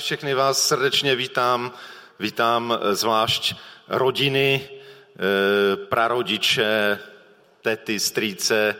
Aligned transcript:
Všechny 0.00 0.34
vás 0.34 0.68
srdečně 0.68 1.14
vítám, 1.14 1.72
vítám 2.18 2.72
eh, 2.72 2.94
zvlášť 2.94 3.54
rodiny, 3.88 4.68
eh, 4.68 5.76
prarodiče, 5.76 6.98
tety, 7.62 8.00
strýce, 8.00 8.76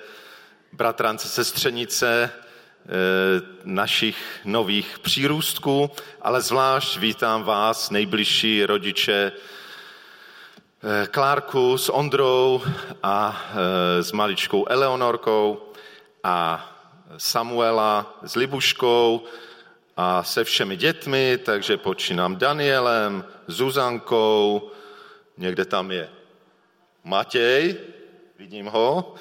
bratrance, 0.72 1.28
sestřenice, 1.28 2.30
eh, 2.32 2.90
našich 3.64 4.16
nových 4.44 4.98
přírůstků, 4.98 5.90
ale 6.22 6.40
zvlášť 6.40 6.96
vítám 6.96 7.42
vás, 7.42 7.90
nejbližší 7.90 8.64
rodiče, 8.66 9.32
Klárku 11.10 11.78
s 11.78 11.92
Ondrou 11.92 12.62
a 13.02 13.44
s 14.00 14.12
maličkou 14.12 14.66
Eleonorkou 14.66 15.72
a 16.24 16.66
Samuela 17.16 18.18
s 18.22 18.36
Libuškou, 18.36 19.24
a 20.02 20.22
se 20.24 20.44
všemi 20.44 20.76
dětmi, 20.76 21.38
takže 21.44 21.76
počínám 21.76 22.36
Danielem, 22.36 23.24
Zuzankou, 23.46 24.70
někde 25.36 25.64
tam 25.64 25.90
je 25.90 26.08
Matěj, 27.04 27.76
vidím 28.38 28.66
ho, 28.66 29.14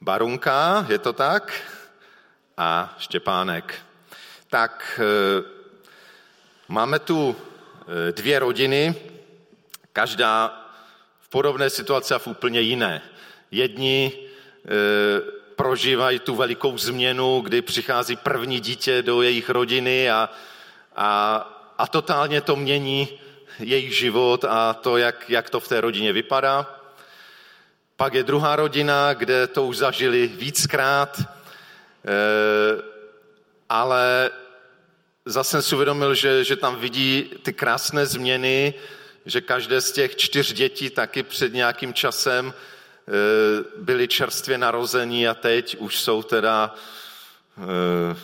Barunka, 0.00 0.86
je 0.88 0.98
to 0.98 1.12
tak? 1.12 1.60
A 2.56 2.96
Štěpánek. 2.98 3.74
Tak 4.48 5.00
e, 5.02 5.44
máme 6.68 6.98
tu 6.98 7.36
e, 7.36 8.12
dvě 8.12 8.38
rodiny, 8.38 8.94
každá 9.92 10.66
v 11.20 11.28
podobné 11.28 11.70
situaci 11.70 12.14
a 12.14 12.18
v 12.18 12.26
úplně 12.26 12.60
jiné. 12.60 13.02
Jedni 13.50 14.12
e, 14.64 15.39
prožívají 15.60 16.18
tu 16.18 16.34
velikou 16.34 16.78
změnu, 16.78 17.40
kdy 17.40 17.62
přichází 17.62 18.16
první 18.16 18.60
dítě 18.60 19.02
do 19.02 19.22
jejich 19.22 19.50
rodiny 19.50 20.10
a, 20.10 20.30
a, 20.96 21.36
a 21.78 21.86
totálně 21.86 22.40
to 22.40 22.56
mění 22.56 23.08
jejich 23.58 23.96
život 23.96 24.44
a 24.44 24.74
to, 24.74 24.96
jak, 24.96 25.30
jak 25.30 25.50
to 25.50 25.60
v 25.60 25.68
té 25.68 25.80
rodině 25.80 26.12
vypadá. 26.12 26.80
Pak 27.96 28.14
je 28.14 28.22
druhá 28.22 28.56
rodina, 28.56 29.14
kde 29.14 29.46
to 29.46 29.66
už 29.66 29.76
zažili 29.76 30.26
víckrát, 30.26 31.20
eh, 31.20 32.82
ale 33.68 34.30
zase 35.24 35.50
jsem 35.50 35.62
si 35.62 35.74
uvědomil, 35.74 36.14
že, 36.14 36.44
že 36.44 36.56
tam 36.56 36.76
vidí 36.76 37.30
ty 37.42 37.52
krásné 37.52 38.06
změny, 38.06 38.74
že 39.26 39.40
každé 39.40 39.80
z 39.80 39.92
těch 39.92 40.16
čtyř 40.16 40.52
dětí 40.52 40.90
taky 40.90 41.22
před 41.22 41.52
nějakým 41.52 41.94
časem 41.94 42.54
byli 43.76 44.08
čerstvě 44.08 44.58
narození 44.58 45.28
a 45.28 45.34
teď 45.34 45.76
už 45.78 46.00
jsou 46.00 46.22
teda 46.22 46.74
eh, 47.58 48.16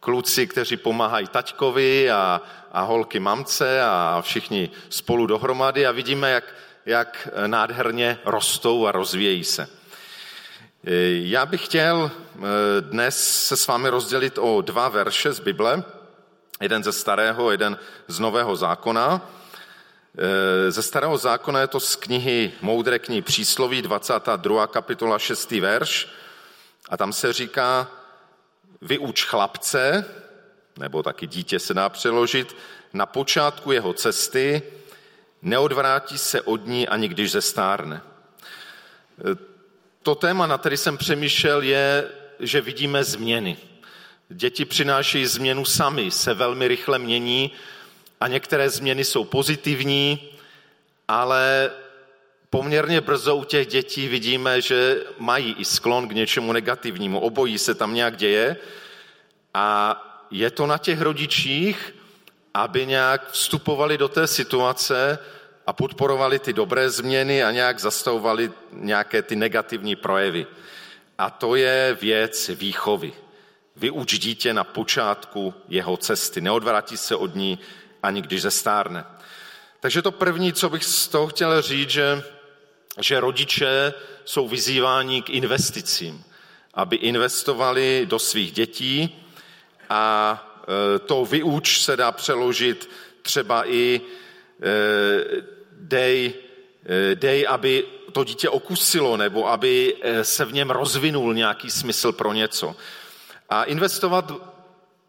kluci, 0.00 0.46
kteří 0.46 0.76
pomáhají 0.76 1.26
taťkovi 1.26 2.10
a, 2.10 2.40
a 2.72 2.80
holky 2.80 3.20
mamce 3.20 3.82
a 3.82 4.22
všichni 4.24 4.70
spolu 4.88 5.26
dohromady 5.26 5.86
a 5.86 5.92
vidíme, 5.92 6.30
jak, 6.30 6.44
jak 6.86 7.28
nádherně 7.46 8.18
rostou 8.24 8.86
a 8.86 8.92
rozvíjejí 8.92 9.44
se. 9.44 9.62
Eh, 9.62 10.90
já 11.08 11.46
bych 11.46 11.64
chtěl 11.64 12.10
dnes 12.80 13.46
se 13.46 13.56
s 13.56 13.66
vámi 13.66 13.88
rozdělit 13.88 14.38
o 14.38 14.60
dva 14.60 14.88
verše 14.88 15.32
z 15.32 15.40
Bible, 15.40 15.84
jeden 16.60 16.84
ze 16.84 16.92
starého, 16.92 17.50
jeden 17.50 17.78
z 18.08 18.18
nového 18.18 18.56
zákona. 18.56 19.30
Eh, 20.18 20.70
ze 20.70 20.82
starého 20.82 21.18
zákona 21.18 21.60
je 21.60 21.66
to 21.66 21.80
z 21.80 21.96
knihy 21.96 22.52
Moudré 22.60 22.98
knihy 22.98 23.22
přísloví, 23.22 23.82
22. 23.82 24.66
kapitola 24.66 25.18
6. 25.18 25.60
verš. 25.60 26.08
A 26.88 26.96
tam 26.96 27.12
se 27.12 27.32
říká, 27.32 27.90
vyuč 28.82 29.24
chlapce, 29.24 30.04
nebo 30.78 31.02
taky 31.02 31.26
dítě 31.26 31.58
se 31.58 31.74
dá 31.74 31.88
přeložit, 31.88 32.56
na 32.92 33.06
počátku 33.06 33.72
jeho 33.72 33.92
cesty, 33.92 34.62
neodvrátí 35.42 36.18
se 36.18 36.40
od 36.40 36.66
ní 36.66 36.88
ani 36.88 37.08
když 37.08 37.30
zestárne. 37.30 38.02
Eh, 39.18 39.36
to 40.02 40.14
téma, 40.14 40.46
na 40.46 40.58
který 40.58 40.76
jsem 40.76 40.98
přemýšlel, 40.98 41.62
je, 41.62 42.08
že 42.40 42.60
vidíme 42.60 43.04
změny. 43.04 43.56
Děti 44.28 44.64
přinášejí 44.64 45.26
změnu 45.26 45.64
sami, 45.64 46.10
se 46.10 46.34
velmi 46.34 46.68
rychle 46.68 46.98
mění 46.98 47.52
a 48.22 48.28
některé 48.28 48.70
změny 48.70 49.04
jsou 49.04 49.24
pozitivní, 49.24 50.28
ale 51.08 51.70
poměrně 52.50 53.00
brzo 53.00 53.36
u 53.36 53.44
těch 53.44 53.66
dětí 53.66 54.08
vidíme, 54.08 54.60
že 54.60 54.96
mají 55.18 55.54
i 55.58 55.64
sklon 55.64 56.08
k 56.08 56.12
něčemu 56.12 56.52
negativnímu. 56.52 57.20
Obojí 57.20 57.58
se 57.58 57.74
tam 57.74 57.94
nějak 57.94 58.16
děje 58.16 58.56
a 59.54 59.66
je 60.30 60.50
to 60.50 60.66
na 60.66 60.78
těch 60.78 61.00
rodičích, 61.00 61.94
aby 62.54 62.86
nějak 62.86 63.30
vstupovali 63.30 63.98
do 63.98 64.08
té 64.08 64.26
situace 64.26 65.18
a 65.66 65.72
podporovali 65.72 66.38
ty 66.38 66.52
dobré 66.52 66.90
změny 66.90 67.44
a 67.44 67.50
nějak 67.50 67.78
zastavovali 67.78 68.52
nějaké 68.72 69.22
ty 69.22 69.36
negativní 69.36 69.96
projevy. 69.96 70.46
A 71.18 71.30
to 71.30 71.54
je 71.54 71.96
věc 72.00 72.48
výchovy. 72.48 73.12
Vyuč 73.76 74.18
dítě 74.18 74.54
na 74.54 74.64
počátku 74.64 75.54
jeho 75.68 75.96
cesty, 75.96 76.40
neodvrátí 76.40 76.96
se 76.96 77.16
od 77.16 77.34
ní, 77.34 77.58
ani 78.02 78.22
když 78.22 78.42
zestárne. 78.42 79.04
Takže 79.80 80.02
to 80.02 80.12
první, 80.12 80.52
co 80.52 80.70
bych 80.70 80.84
z 80.84 81.08
toho 81.08 81.26
chtěl 81.26 81.62
říct, 81.62 81.90
že, 81.90 82.22
že 83.00 83.20
rodiče 83.20 83.94
jsou 84.24 84.48
vyzýváni 84.48 85.22
k 85.22 85.30
investicím, 85.30 86.24
aby 86.74 86.96
investovali 86.96 88.06
do 88.10 88.18
svých 88.18 88.52
dětí 88.52 89.24
a 89.90 90.04
e, 90.62 90.98
to 90.98 91.24
vyuč 91.24 91.80
se 91.80 91.96
dá 91.96 92.12
přeložit 92.12 92.90
třeba 93.22 93.68
i 93.68 94.00
e, 94.00 95.42
dej, 95.72 96.34
e, 96.86 97.14
dej, 97.14 97.46
aby 97.48 97.84
to 98.12 98.24
dítě 98.24 98.48
okusilo, 98.48 99.16
nebo 99.16 99.48
aby 99.48 99.96
se 100.22 100.44
v 100.44 100.52
něm 100.52 100.70
rozvinul 100.70 101.34
nějaký 101.34 101.70
smysl 101.70 102.12
pro 102.12 102.32
něco. 102.32 102.76
A 103.50 103.64
investovat 103.64 104.32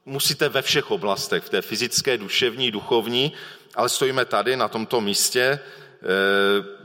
musíte 0.06 0.50
ve 0.50 0.62
všech 0.62 0.92
oblastech, 0.92 1.44
v 1.44 1.50
té 1.50 1.62
fyzické, 1.62 2.18
duševní, 2.18 2.72
duchovní, 2.72 3.34
ale 3.76 3.90
stojíme 3.90 4.26
tady 4.26 4.56
na 4.56 4.68
tomto 4.68 5.02
místě, 5.02 5.42
eh, 5.42 5.60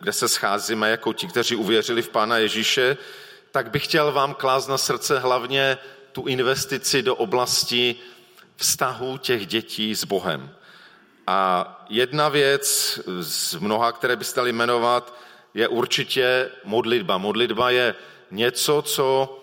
kde 0.01 0.13
se 0.13 0.29
scházíme 0.29 0.91
jako 0.91 1.13
ti, 1.13 1.27
kteří 1.27 1.57
uvěřili 1.57 2.03
v 2.03 2.09
Pána 2.09 2.39
Ježíše, 2.39 2.97
tak 3.51 3.71
bych 3.71 3.85
chtěl 3.85 4.13
vám 4.13 4.35
klást 4.35 4.69
na 4.69 4.79
srdce 4.79 5.19
hlavně 5.19 5.79
tu 6.13 6.27
investici 6.27 7.03
do 7.03 7.15
oblasti 7.15 7.97
vztahu 8.57 9.19
těch 9.19 9.47
dětí 9.47 9.95
s 9.95 10.05
Bohem. 10.05 10.51
A 11.27 11.87
jedna 11.89 12.29
věc 12.29 13.01
z 13.21 13.55
mnoha, 13.55 13.93
které 13.93 14.17
byste 14.17 14.41
dali 14.41 14.53
jmenovat, 14.53 15.15
je 15.55 15.69
určitě 15.69 16.51
modlitba. 16.65 17.19
Modlitba 17.19 17.71
je 17.71 17.95
něco, 18.31 18.83
co 18.83 19.39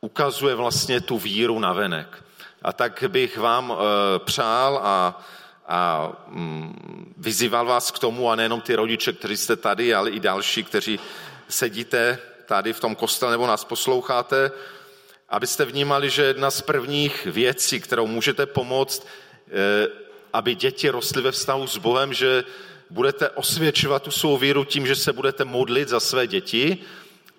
ukazuje 0.00 0.54
vlastně 0.54 1.00
tu 1.00 1.18
víru 1.18 1.58
na 1.58 1.72
venek. 1.72 2.24
A 2.64 2.72
tak 2.72 3.04
bych 3.08 3.38
vám 3.38 3.72
eh, 3.72 4.18
přál 4.18 4.80
a, 4.82 5.22
a 5.68 6.12
mm, 6.28 7.14
vyzýval 7.16 7.66
vás 7.66 7.90
k 7.90 7.98
tomu, 7.98 8.30
a 8.30 8.36
nejenom 8.36 8.60
ty 8.60 8.74
rodiče, 8.74 9.12
kteří 9.12 9.36
jste 9.36 9.56
tady, 9.56 9.94
ale 9.94 10.10
i 10.10 10.20
další, 10.20 10.64
kteří 10.64 11.00
sedíte 11.48 12.18
tady 12.46 12.72
v 12.72 12.80
tom 12.80 12.94
kostele 12.94 13.32
nebo 13.32 13.46
nás 13.46 13.64
posloucháte, 13.64 14.50
abyste 15.28 15.64
vnímali, 15.64 16.10
že 16.10 16.22
jedna 16.22 16.50
z 16.50 16.60
prvních 16.60 17.26
věcí, 17.26 17.80
kterou 17.80 18.06
můžete 18.06 18.46
pomoct, 18.46 19.06
eh, 19.48 19.88
aby 20.32 20.54
děti 20.54 20.88
rostly 20.90 21.22
ve 21.22 21.32
vztahu 21.32 21.66
s 21.66 21.76
Bohem, 21.76 22.12
že 22.12 22.44
budete 22.90 23.30
osvědčovat 23.30 24.02
tu 24.02 24.10
svou 24.10 24.36
víru 24.36 24.64
tím, 24.64 24.86
že 24.86 24.96
se 24.96 25.12
budete 25.12 25.44
modlit 25.44 25.88
za 25.88 26.00
své 26.00 26.26
děti 26.26 26.78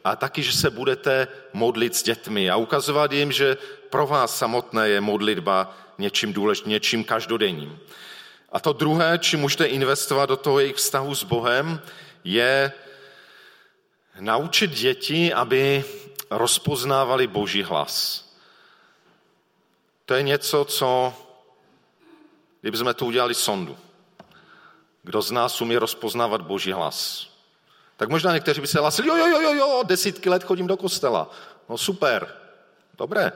a 0.06 0.16
taky, 0.16 0.44
že 0.44 0.54
se 0.54 0.70
budete 0.70 1.28
modlit 1.54 1.96
s 1.96 2.04
dětmi 2.04 2.50
a 2.50 2.56
ukazovat 2.56 3.12
jim, 3.12 3.32
že 3.32 3.58
pro 3.90 4.08
vás 4.08 4.38
samotné 4.38 4.90
je 4.90 5.02
modlitba 5.02 5.78
něčím 5.98 6.34
důležitým, 6.34 6.72
něčím 6.72 7.04
každodenním. 7.04 7.80
A 8.52 8.60
to 8.60 8.74
druhé, 8.74 9.20
čím 9.20 9.40
můžete 9.40 9.66
investovat 9.66 10.26
do 10.26 10.38
toho 10.38 10.60
jejich 10.60 10.76
vztahu 10.76 11.16
s 11.16 11.24
Bohem, 11.24 11.82
je 12.24 12.72
naučit 14.20 14.72
děti, 14.72 15.34
aby 15.34 15.84
rozpoznávali 16.30 17.28
Boží 17.28 17.64
hlas. 17.64 18.26
To 20.06 20.14
je 20.14 20.24
něco, 20.24 20.66
co, 20.66 21.14
kdybychom 22.62 22.94
to 22.94 23.06
udělali 23.06 23.34
sondu, 23.34 23.78
kdo 25.04 25.22
z 25.22 25.32
nás 25.32 25.62
umí 25.62 25.78
rozpoznávat 25.78 26.42
Boží 26.42 26.72
hlas. 26.72 27.35
Tak 27.98 28.10
možná 28.10 28.34
někteří 28.34 28.62
by 28.62 28.68
se 28.68 28.80
hlasili, 28.80 29.08
jo, 29.08 29.16
jo, 29.16 29.28
jo, 29.28 29.42
jo, 29.42 29.54
jo, 29.54 29.84
desítky 29.86 30.30
let 30.30 30.44
chodím 30.44 30.68
do 30.68 30.78
kostela. 30.78 31.32
No 31.70 31.78
super, 31.78 32.36
dobré. 32.98 33.32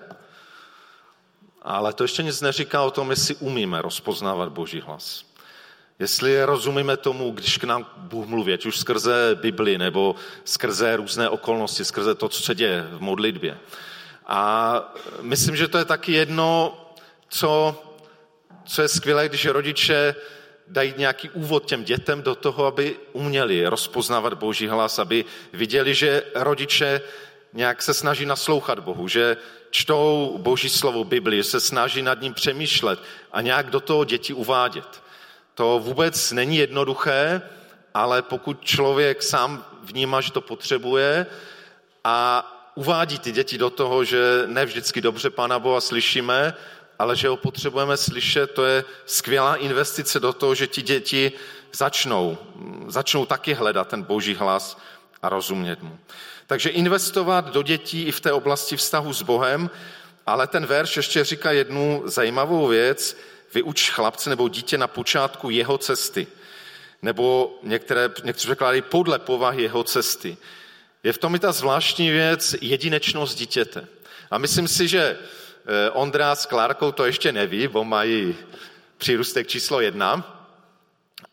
Ale 1.61 1.93
to 1.93 2.03
ještě 2.03 2.23
nic 2.23 2.41
neříká 2.41 2.81
o 2.81 2.91
tom, 2.91 3.09
jestli 3.09 3.35
umíme 3.35 3.81
rozpoznávat 3.81 4.49
Boží 4.49 4.81
hlas. 4.81 5.25
Jestli 5.99 6.43
rozumíme 6.43 6.97
tomu, 6.97 7.31
když 7.31 7.57
k 7.57 7.63
nám 7.63 7.85
Bůh 7.97 8.27
mluví, 8.27 8.53
ať 8.53 8.65
už 8.65 8.77
skrze 8.77 9.37
Bibli 9.41 9.77
nebo 9.77 10.15
skrze 10.43 10.95
různé 10.95 11.29
okolnosti, 11.29 11.85
skrze 11.85 12.15
to, 12.15 12.29
co 12.29 12.41
se 12.41 12.55
děje 12.55 12.87
v 12.91 13.01
modlitbě. 13.01 13.59
A 14.25 14.93
myslím, 15.21 15.55
že 15.55 15.67
to 15.67 15.77
je 15.77 15.85
taky 15.85 16.11
jedno, 16.11 16.77
co, 17.29 17.75
co 18.65 18.81
je 18.81 18.87
skvělé, 18.87 19.29
když 19.29 19.45
rodiče 19.45 20.15
dají 20.69 20.93
nějaký 20.97 21.29
úvod 21.29 21.65
těm 21.65 21.83
dětem 21.83 22.21
do 22.21 22.35
toho, 22.35 22.65
aby 22.65 22.95
uměli 23.13 23.67
rozpoznávat 23.67 24.33
Boží 24.33 24.67
hlas, 24.67 24.99
aby 24.99 25.25
viděli, 25.53 25.93
že 25.93 26.23
rodiče 26.35 27.01
nějak 27.53 27.81
se 27.81 27.93
snaží 27.93 28.25
naslouchat 28.25 28.79
Bohu, 28.79 29.07
že 29.07 29.37
čtou 29.69 30.35
Boží 30.37 30.69
slovo 30.69 31.03
Bibli, 31.03 31.37
že 31.37 31.43
se 31.43 31.59
snaží 31.59 32.01
nad 32.01 32.21
ním 32.21 32.33
přemýšlet 32.33 32.99
a 33.31 33.41
nějak 33.41 33.69
do 33.69 33.79
toho 33.79 34.05
děti 34.05 34.33
uvádět. 34.33 35.03
To 35.55 35.79
vůbec 35.79 36.31
není 36.31 36.57
jednoduché, 36.57 37.41
ale 37.93 38.21
pokud 38.21 38.63
člověk 38.63 39.23
sám 39.23 39.65
vnímá, 39.83 40.21
že 40.21 40.31
to 40.31 40.41
potřebuje 40.41 41.25
a 42.03 42.45
uvádí 42.75 43.19
ty 43.19 43.31
děti 43.31 43.57
do 43.57 43.69
toho, 43.69 44.03
že 44.03 44.43
ne 44.45 44.65
vždycky 44.65 45.01
dobře 45.01 45.29
Pána 45.29 45.59
Boha 45.59 45.81
slyšíme, 45.81 46.53
ale 46.99 47.15
že 47.15 47.27
ho 47.27 47.37
potřebujeme 47.37 47.97
slyšet, 47.97 48.51
to 48.51 48.65
je 48.65 48.83
skvělá 49.05 49.55
investice 49.55 50.19
do 50.19 50.33
toho, 50.33 50.55
že 50.55 50.67
ti 50.67 50.81
děti 50.81 51.31
začnou, 51.73 52.37
začnou 52.87 53.25
taky 53.25 53.53
hledat 53.53 53.87
ten 53.87 54.03
boží 54.03 54.35
hlas 54.35 54.77
a 55.21 55.29
rozumět 55.29 55.83
mu. 55.83 55.99
Takže 56.47 56.69
investovat 56.69 57.53
do 57.53 57.63
dětí 57.63 58.03
i 58.03 58.11
v 58.11 58.19
té 58.19 58.31
oblasti 58.31 58.77
vztahu 58.77 59.13
s 59.13 59.21
Bohem, 59.21 59.69
ale 60.25 60.47
ten 60.47 60.65
verš 60.65 60.97
ještě 60.97 61.23
říká 61.23 61.51
jednu 61.51 62.03
zajímavou 62.05 62.67
věc, 62.67 63.17
vyuč 63.53 63.89
chlapce 63.89 64.29
nebo 64.29 64.49
dítě 64.49 64.77
na 64.77 64.87
počátku 64.87 65.49
jeho 65.49 65.77
cesty. 65.77 66.27
Nebo 67.01 67.59
některé, 67.63 68.09
někteří 68.23 68.47
překládají 68.47 68.81
podle 68.81 69.19
povahy 69.19 69.63
jeho 69.63 69.83
cesty. 69.83 70.37
Je 71.03 71.13
v 71.13 71.17
tom 71.17 71.35
i 71.35 71.39
ta 71.39 71.51
zvláštní 71.51 72.11
věc 72.11 72.55
jedinečnost 72.61 73.37
dítěte. 73.37 73.87
A 74.31 74.37
myslím 74.37 74.67
si, 74.67 74.87
že 74.87 75.17
Ondra 75.91 76.35
s 76.35 76.45
Klárkou 76.45 76.91
to 76.91 77.05
ještě 77.05 77.31
neví, 77.31 77.67
bo 77.67 77.83
mají 77.83 78.35
přírůstek 78.97 79.47
číslo 79.47 79.81
jedna, 79.81 80.35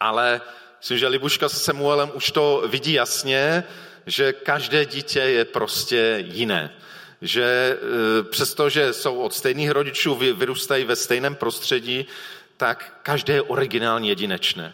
ale 0.01 0.41
myslím, 0.79 0.99
že 0.99 1.07
Libuška 1.09 1.49
se 1.49 1.57
Samuelem 1.57 2.11
už 2.15 2.31
to 2.31 2.65
vidí 2.67 2.93
jasně, 2.93 3.65
že 4.07 4.33
každé 4.33 4.85
dítě 4.85 5.21
je 5.21 5.45
prostě 5.45 6.25
jiné. 6.27 6.73
Že 7.23 7.79
eh, 7.79 8.23
přestože 8.23 8.93
jsou 8.93 9.19
od 9.19 9.35
stejných 9.35 9.71
rodičů, 9.71 10.15
vyrůstají 10.15 10.85
ve 10.85 10.97
stejném 10.97 11.35
prostředí, 11.35 12.07
tak 12.57 12.99
každé 13.03 13.35
je 13.35 13.43
originálně 13.43 14.11
jedinečné. 14.11 14.73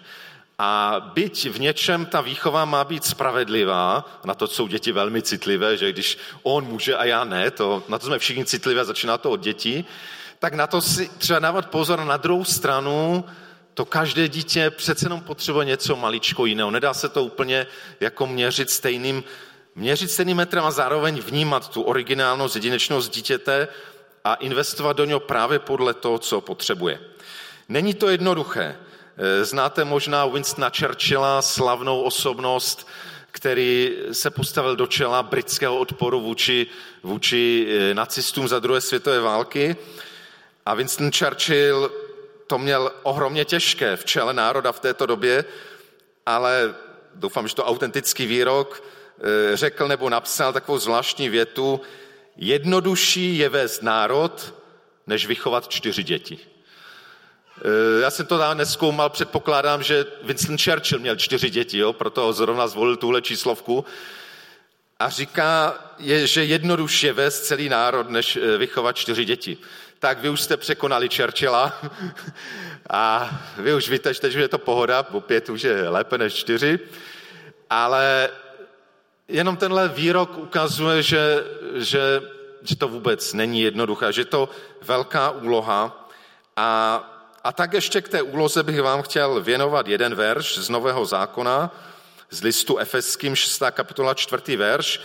A 0.64 1.00
byť 1.14 1.48
v 1.48 1.60
něčem 1.60 2.06
ta 2.06 2.20
výchova 2.20 2.64
má 2.64 2.84
být 2.84 3.04
spravedlivá, 3.04 4.04
na 4.24 4.34
to 4.34 4.46
jsou 4.46 4.66
děti 4.66 4.92
velmi 4.92 5.22
citlivé, 5.22 5.76
že 5.76 5.92
když 5.92 6.18
on 6.42 6.64
může 6.64 6.96
a 6.96 7.04
já 7.04 7.24
ne, 7.24 7.50
to, 7.50 7.82
na 7.88 7.98
to 7.98 8.06
jsme 8.06 8.18
všichni 8.18 8.44
citlivé, 8.44 8.84
začíná 8.84 9.18
to 9.18 9.30
od 9.30 9.40
dětí, 9.40 9.84
tak 10.38 10.54
na 10.54 10.66
to 10.66 10.80
si 10.80 11.10
třeba 11.18 11.38
dávat 11.38 11.66
pozor 11.66 12.04
na 12.04 12.16
druhou 12.16 12.44
stranu, 12.44 13.24
to 13.74 13.84
každé 13.84 14.28
dítě 14.28 14.70
přece 14.70 15.06
jenom 15.06 15.20
potřebuje 15.20 15.66
něco 15.66 15.96
maličko 15.96 16.46
jiného. 16.46 16.70
Nedá 16.70 16.94
se 16.94 17.08
to 17.08 17.24
úplně 17.24 17.66
jako 18.00 18.26
měřit 18.26 18.70
stejným, 18.70 19.24
měřit 19.74 20.10
stejným 20.10 20.36
metrem 20.36 20.64
a 20.64 20.70
zároveň 20.70 21.20
vnímat 21.20 21.70
tu 21.70 21.82
originálnost, 21.82 22.54
jedinečnost 22.54 23.12
dítěte 23.12 23.68
a 24.24 24.34
investovat 24.34 24.96
do 24.96 25.04
něho 25.04 25.20
právě 25.20 25.58
podle 25.58 25.94
toho, 25.94 26.18
co 26.18 26.40
potřebuje. 26.40 27.00
Není 27.68 27.94
to 27.94 28.08
jednoduché. 28.08 28.76
Eh, 29.16 29.44
znáte 29.44 29.84
možná 29.84 30.26
Winstona 30.26 30.70
Churchilla, 30.78 31.42
slavnou 31.42 32.02
osobnost, 32.02 32.88
který 33.30 33.96
se 34.12 34.30
postavil 34.30 34.76
do 34.76 34.86
čela 34.86 35.22
britského 35.22 35.78
odporu 35.78 36.20
vůči, 36.20 36.66
vůči 37.02 37.66
eh, 37.68 37.94
nacistům 37.94 38.48
za 38.48 38.58
druhé 38.58 38.80
světové 38.80 39.20
války. 39.20 39.76
A 40.66 40.74
Winston 40.74 41.10
Churchill 41.12 41.92
to 42.46 42.58
měl 42.58 42.92
ohromně 43.02 43.44
těžké 43.44 43.96
v 43.96 44.04
čele 44.04 44.34
národa 44.34 44.72
v 44.72 44.80
této 44.80 45.06
době, 45.06 45.44
ale 46.26 46.74
doufám, 47.14 47.48
že 47.48 47.54
to 47.54 47.64
autentický 47.64 48.26
výrok 48.26 48.82
eh, 48.82 49.56
řekl 49.56 49.88
nebo 49.88 50.10
napsal 50.10 50.52
takovou 50.52 50.78
zvláštní 50.78 51.28
větu, 51.28 51.80
jednodušší 52.36 53.38
je 53.38 53.48
vést 53.48 53.82
národ, 53.82 54.54
než 55.06 55.26
vychovat 55.26 55.68
čtyři 55.68 56.02
děti. 56.02 56.38
Eh, 57.64 58.00
já 58.00 58.10
jsem 58.10 58.26
to 58.26 58.38
dál 58.38 58.54
neskoumal, 58.54 59.10
předpokládám, 59.10 59.82
že 59.82 60.06
Winston 60.22 60.58
Churchill 60.58 61.00
měl 61.00 61.16
čtyři 61.16 61.50
děti, 61.50 61.78
jo, 61.78 61.92
proto 61.92 62.32
zrovna 62.32 62.66
zvolil 62.66 62.96
tuhle 62.96 63.22
číslovku. 63.22 63.84
A 64.98 65.08
říká, 65.08 65.74
je, 65.98 66.26
že 66.26 66.44
jednodušší 66.44 67.06
je 67.06 67.12
vést 67.12 67.40
celý 67.40 67.68
národ, 67.68 68.10
než 68.10 68.36
eh, 68.36 68.58
vychovat 68.58 68.96
čtyři 68.96 69.24
děti. 69.24 69.58
Tak 69.98 70.18
vy 70.18 70.28
už 70.28 70.40
jste 70.40 70.56
překonali 70.56 71.08
Churchilla 71.08 71.80
a 72.90 73.30
vy 73.56 73.74
už 73.74 73.88
víte, 73.88 74.14
že 74.14 74.40
je 74.40 74.48
to 74.48 74.58
pohoda, 74.58 75.06
bo 75.10 75.20
pět 75.20 75.48
už 75.48 75.62
je 75.62 75.88
lépe 75.88 76.18
než 76.18 76.34
čtyři, 76.34 76.78
ale 77.70 78.30
jenom 79.28 79.56
tenhle 79.56 79.88
výrok 79.88 80.38
ukazuje, 80.38 81.02
že, 81.02 81.44
že, 81.74 82.22
že 82.62 82.76
to 82.76 82.88
vůbec 82.88 83.32
není 83.32 83.60
jednoduché, 83.60 84.12
že 84.12 84.20
je 84.20 84.24
to 84.24 84.48
velká 84.82 85.30
úloha 85.30 86.08
a 86.56 87.11
a 87.44 87.52
tak 87.52 87.72
ještě 87.72 88.00
k 88.02 88.08
té 88.08 88.22
úloze 88.22 88.62
bych 88.62 88.80
vám 88.80 89.02
chtěl 89.02 89.40
věnovat 89.40 89.88
jeden 89.88 90.14
verš 90.14 90.58
z 90.58 90.68
Nového 90.68 91.06
zákona, 91.06 91.70
z 92.30 92.42
listu 92.42 92.78
Efeským 92.78 93.36
6. 93.36 93.62
kapitola 93.70 94.14
4. 94.14 94.56
verš. 94.56 95.00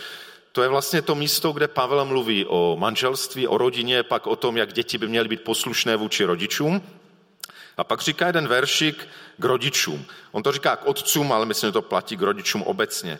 To 0.52 0.62
je 0.62 0.68
vlastně 0.68 1.02
to 1.02 1.14
místo, 1.14 1.52
kde 1.52 1.68
Pavel 1.68 2.04
mluví 2.04 2.46
o 2.48 2.76
manželství, 2.78 3.48
o 3.48 3.58
rodině, 3.58 4.02
pak 4.02 4.26
o 4.26 4.36
tom, 4.36 4.56
jak 4.56 4.72
děti 4.72 4.98
by 4.98 5.08
měly 5.08 5.28
být 5.28 5.42
poslušné 5.42 5.96
vůči 5.96 6.24
rodičům. 6.24 6.82
A 7.76 7.84
pak 7.84 8.00
říká 8.00 8.26
jeden 8.26 8.48
veršik 8.48 9.08
k 9.38 9.44
rodičům. 9.44 10.06
On 10.32 10.42
to 10.42 10.52
říká 10.52 10.76
k 10.76 10.86
otcům, 10.86 11.32
ale 11.32 11.46
myslím, 11.46 11.68
že 11.68 11.72
to 11.72 11.82
platí 11.82 12.16
k 12.16 12.22
rodičům 12.22 12.62
obecně. 12.62 13.18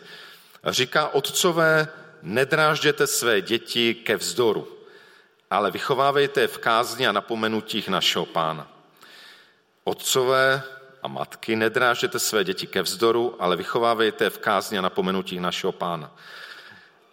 A 0.63 0.71
říká, 0.71 1.07
otcové, 1.07 1.87
nedrážděte 2.21 3.07
své 3.07 3.41
děti 3.41 3.95
ke 3.95 4.17
vzdoru, 4.17 4.67
ale 5.51 5.71
vychovávejte 5.71 6.41
je 6.41 6.47
v 6.47 6.57
kázni 6.57 7.07
a 7.07 7.11
napomenutích 7.11 7.89
našeho 7.89 8.25
pána. 8.25 8.78
Otcové 9.89 10.61
a 11.03 11.07
matky, 11.07 11.55
nedrážete 11.55 12.19
své 12.19 12.43
děti 12.43 12.67
ke 12.67 12.81
vzdoru, 12.81 13.35
ale 13.39 13.55
vychovávejte 13.55 14.29
v 14.29 14.37
kázni 14.37 14.77
a 14.77 14.81
napomenutích 14.81 15.39
našeho 15.39 15.71
pána. 15.71 16.11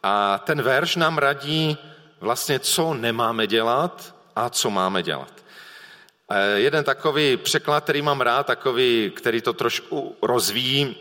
A 0.02 0.38
ten 0.38 0.62
verš 0.62 0.96
nám 0.96 1.18
radí 1.18 1.78
vlastně, 2.20 2.58
co 2.58 2.94
nemáme 2.94 3.46
dělat 3.46 4.14
a 4.36 4.50
co 4.50 4.70
máme 4.70 5.02
dělat. 5.02 5.32
Jeden 6.54 6.84
takový 6.84 7.36
překlad, 7.36 7.84
který 7.84 8.02
mám 8.02 8.20
rád, 8.20 8.46
takový, 8.46 9.12
který 9.16 9.40
to 9.40 9.52
trošku 9.52 10.16
rozvíjí, 10.22 10.96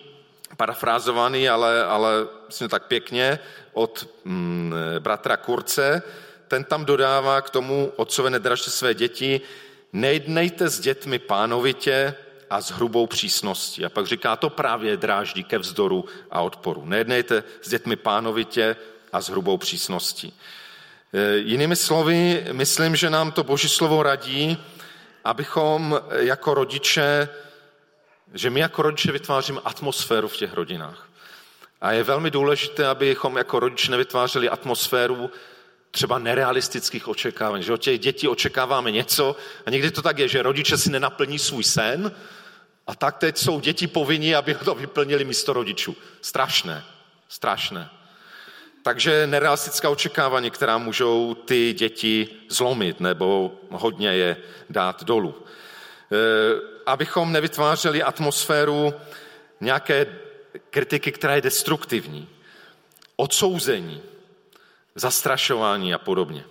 parafrázovaný, 0.58 1.50
ale, 1.50 1.86
ale 1.86 2.12
myslím 2.48 2.70
tak 2.70 2.88
pěkně, 2.88 3.40
od 3.74 4.08
mm, 4.26 4.74
bratra 5.00 5.38
Kurce, 5.38 6.04
ten 6.48 6.64
tam 6.64 6.86
dodává 6.86 7.42
k 7.42 7.50
tomu, 7.50 7.92
otcové 7.96 8.30
nedražte 8.30 8.72
své 8.72 8.94
děti, 8.94 9.42
nejdnejte 9.96 10.70
s 10.70 10.80
dětmi 10.80 11.20
pánovitě 11.20 12.16
a 12.50 12.62
s 12.62 12.72
hrubou 12.72 13.08
přísností. 13.08 13.86
A 13.86 13.90
pak 13.90 14.08
říká, 14.08 14.36
to 14.36 14.50
právě 14.50 14.98
dráždí 14.98 15.44
ke 15.44 15.58
vzdoru 15.58 16.06
a 16.32 16.42
odporu. 16.42 16.86
Nejednejte 16.86 17.44
s 17.62 17.70
dětmi 17.70 17.96
pánovitě 17.96 18.76
a 19.14 19.22
s 19.22 19.30
hrubou 19.30 19.58
přísností. 19.58 20.34
E, 21.14 21.38
jinými 21.38 21.76
slovy, 21.76 22.46
myslím, 22.52 22.96
že 22.96 23.10
nám 23.10 23.32
to 23.32 23.44
Boží 23.44 23.70
slovo 23.70 24.04
radí, 24.04 24.58
abychom 25.24 26.02
jako 26.12 26.54
rodiče, 26.54 27.30
že 28.34 28.50
my 28.50 28.60
jako 28.60 28.82
rodiče 28.82 29.12
vytváříme 29.12 29.62
atmosféru 29.66 30.28
v 30.28 30.38
těch 30.38 30.54
rodinách. 30.54 31.10
A 31.82 31.92
je 31.92 32.04
velmi 32.04 32.32
důležité, 32.32 32.88
abychom 32.88 33.38
jako 33.38 33.60
rodiče 33.60 33.92
nevytvářeli 33.92 34.50
atmosféru, 34.50 35.32
třeba 35.96 36.20
nerealistických 36.20 37.08
očekávání, 37.08 37.64
že 37.64 37.74
od 37.74 37.82
těch 37.82 38.00
dětí 38.00 38.28
očekáváme 38.28 38.92
něco 38.92 39.36
a 39.66 39.70
někdy 39.70 39.92
to 39.92 40.02
tak 40.02 40.20
je, 40.20 40.28
že 40.28 40.44
rodiče 40.44 40.78
si 40.78 40.90
nenaplní 40.90 41.40
svůj 41.40 41.64
sen 41.64 42.12
a 42.88 42.96
tak 42.96 43.18
teď 43.18 43.38
jsou 43.38 43.60
děti 43.60 43.88
povinni, 43.88 44.36
aby 44.36 44.56
to 44.56 44.76
vyplnili 44.76 45.24
místo 45.24 45.54
rodičů. 45.54 45.96
Strašné, 46.22 46.84
strašné. 47.30 47.90
Takže 48.84 49.28
nerealistická 49.28 49.90
očekávání, 49.90 50.52
která 50.52 50.78
můžou 50.78 51.34
ty 51.34 51.74
děti 51.74 52.28
zlomit 52.50 53.00
nebo 53.00 53.56
hodně 53.72 54.10
je 54.10 54.38
dát 54.70 55.04
dolů. 55.04 55.36
E, 55.36 56.18
abychom 56.86 57.32
nevytvářeli 57.32 58.04
atmosféru 58.04 58.94
nějaké 59.62 60.06
kritiky, 60.70 61.12
která 61.12 61.36
je 61.36 61.42
destruktivní, 61.42 62.28
odsouzení, 63.16 64.02
zastrašování 64.96 65.94
a 65.94 65.98
podobně. 65.98 66.46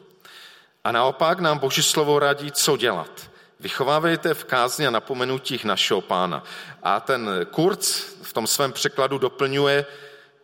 A 0.84 0.92
naopak 0.92 1.40
nám 1.40 1.58
Boží 1.58 1.82
slovo 1.82 2.18
radí, 2.18 2.52
co 2.52 2.76
dělat. 2.76 3.30
Vychovávejte 3.60 4.34
v 4.34 4.44
kázni 4.44 4.86
a 4.86 4.90
napomenutích 4.90 5.64
našeho 5.64 6.00
pána. 6.00 6.44
A 6.82 7.00
ten 7.00 7.30
Kurz 7.50 8.04
v 8.22 8.32
tom 8.32 8.46
svém 8.46 8.72
překladu 8.72 9.18
doplňuje, 9.18 9.86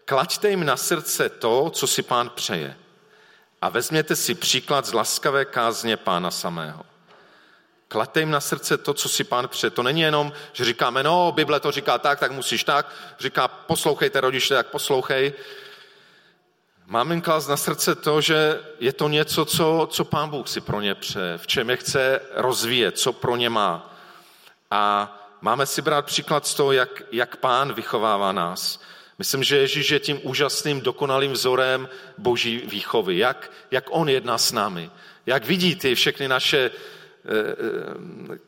klaďte 0.05 0.51
jim 0.51 0.67
na 0.67 0.77
srdce 0.77 1.29
to, 1.29 1.71
co 1.71 1.87
si 1.87 2.03
pán 2.03 2.31
přeje. 2.31 2.77
A 3.63 3.69
vezměte 3.69 4.17
si 4.17 4.35
příklad 4.35 4.87
z 4.87 4.93
laskavé 4.93 5.45
kázně 5.45 5.97
pána 5.97 6.31
samého. 6.31 6.83
Kladte 7.89 8.21
jim 8.21 8.31
na 8.31 8.41
srdce 8.41 8.79
to, 8.79 8.95
co 8.95 9.09
si 9.09 9.25
pán 9.25 9.49
pře. 9.49 9.71
To 9.71 9.83
není 9.83 10.01
jenom, 10.01 10.33
že 10.53 10.65
říkáme, 10.65 11.03
no, 11.03 11.33
Bible 11.33 11.61
to 11.61 11.71
říká 11.71 11.99
tak, 11.99 12.21
tak 12.21 12.33
musíš 12.33 12.65
tak. 12.65 12.93
Říká, 13.19 13.49
poslouchejte 13.49 14.21
rodiče, 14.21 14.55
tak 14.55 14.67
poslouchej. 14.67 15.33
Máme 16.93 17.15
jim 17.15 17.23
klást 17.23 17.47
na 17.47 17.57
srdce 17.57 17.95
to, 17.95 18.21
že 18.21 18.61
je 18.81 18.93
to 18.93 19.09
něco, 19.09 19.45
co, 19.45 19.89
co 19.91 20.05
pán 20.05 20.31
Bůh 20.31 20.49
si 20.49 20.61
pro 20.61 20.81
ně 20.81 20.95
pře, 20.95 21.35
v 21.37 21.47
čem 21.47 21.71
je 21.71 21.77
chce 21.77 22.21
rozvíjet, 22.35 22.99
co 22.99 23.13
pro 23.13 23.37
ně 23.37 23.51
má. 23.51 23.97
A 24.71 25.13
máme 25.41 25.67
si 25.67 25.83
brát 25.83 26.07
příklad 26.07 26.47
z 26.47 26.55
toho, 26.55 26.73
jak, 26.73 27.03
jak 27.13 27.37
pán 27.37 27.73
vychovává 27.73 28.33
nás. 28.33 28.81
Myslím, 29.19 29.43
že 29.43 29.57
Ježíš 29.57 29.91
je 29.91 29.99
tím 29.99 30.21
úžasným, 30.23 30.81
dokonalým 30.81 31.33
vzorem 31.33 31.89
boží 32.19 32.59
výchovy. 32.59 33.19
Jak, 33.19 33.51
jak 33.71 33.85
on 33.91 34.09
jedná 34.09 34.39
s 34.39 34.53
námi. 34.53 34.91
Jak 35.27 35.45
vidí 35.45 35.77
ty 35.77 35.95
všechny 35.95 36.29
naše 36.29 36.71